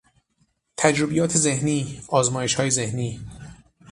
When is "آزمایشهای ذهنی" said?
2.07-3.19